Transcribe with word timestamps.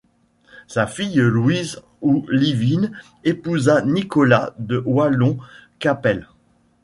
Sa 0.67 0.87
fille 0.87 1.19
Louise 1.19 1.79
ou 2.01 2.25
Livine 2.31 2.91
épousa 3.23 3.83
Nicolas 3.83 4.55
de 4.57 4.81
Wallon 4.83 5.37
Cappel. 5.77 6.27